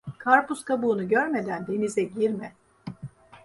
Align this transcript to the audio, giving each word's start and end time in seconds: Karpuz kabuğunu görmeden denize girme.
Karpuz 0.17 0.65
kabuğunu 0.65 1.07
görmeden 1.07 1.67
denize 1.67 2.03
girme. 2.03 2.53